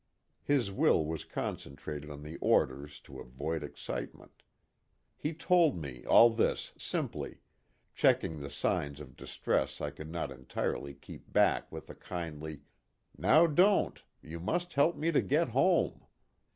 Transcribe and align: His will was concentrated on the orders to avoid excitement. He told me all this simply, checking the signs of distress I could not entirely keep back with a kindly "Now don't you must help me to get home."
His 0.41 0.71
will 0.71 1.05
was 1.05 1.23
concentrated 1.25 2.09
on 2.09 2.23
the 2.23 2.37
orders 2.37 2.99
to 3.01 3.19
avoid 3.19 3.61
excitement. 3.61 4.41
He 5.15 5.31
told 5.31 5.79
me 5.79 6.03
all 6.07 6.31
this 6.31 6.71
simply, 6.75 7.37
checking 7.93 8.39
the 8.39 8.49
signs 8.49 8.99
of 8.99 9.15
distress 9.15 9.79
I 9.79 9.91
could 9.91 10.09
not 10.09 10.31
entirely 10.31 10.95
keep 10.95 11.31
back 11.31 11.71
with 11.71 11.87
a 11.87 11.93
kindly 11.95 12.61
"Now 13.15 13.45
don't 13.45 14.01
you 14.23 14.39
must 14.39 14.73
help 14.73 14.95
me 14.95 15.11
to 15.11 15.21
get 15.21 15.49
home." 15.49 16.03